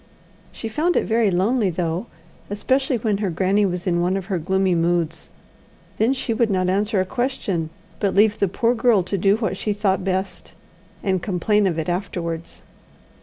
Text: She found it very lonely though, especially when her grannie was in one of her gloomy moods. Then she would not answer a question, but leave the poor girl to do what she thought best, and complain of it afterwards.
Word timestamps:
She 0.51 0.67
found 0.67 0.95
it 0.97 1.05
very 1.05 1.29
lonely 1.29 1.69
though, 1.69 2.07
especially 2.49 2.97
when 2.97 3.19
her 3.19 3.29
grannie 3.29 3.67
was 3.67 3.85
in 3.85 4.01
one 4.01 4.17
of 4.17 4.25
her 4.33 4.39
gloomy 4.39 4.73
moods. 4.73 5.29
Then 5.97 6.11
she 6.13 6.33
would 6.33 6.49
not 6.49 6.69
answer 6.69 6.99
a 6.99 7.05
question, 7.05 7.69
but 7.99 8.15
leave 8.15 8.39
the 8.39 8.47
poor 8.47 8.73
girl 8.73 9.03
to 9.03 9.15
do 9.15 9.37
what 9.37 9.57
she 9.57 9.73
thought 9.73 10.03
best, 10.03 10.55
and 11.03 11.21
complain 11.21 11.67
of 11.67 11.77
it 11.77 11.87
afterwards. 11.87 12.63